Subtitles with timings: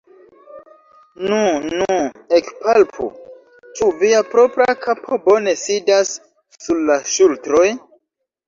[1.27, 1.41] Nu,
[1.79, 1.97] nu,
[2.37, 3.05] ekpalpu,
[3.81, 6.17] ĉu via propra kapo bone sidas
[6.65, 7.69] sur la ŝultroj?